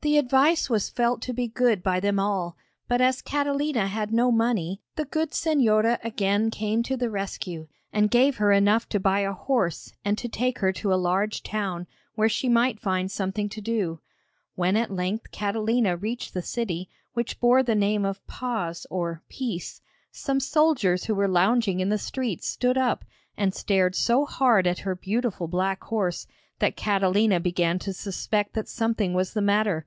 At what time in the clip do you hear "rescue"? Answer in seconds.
7.10-7.66